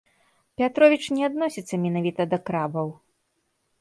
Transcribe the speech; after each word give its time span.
Пятровіч 0.61 1.03
не 1.17 1.21
адносіцца 1.29 1.75
менавіта 1.85 2.21
да 2.33 2.37
крабаў. 2.49 2.87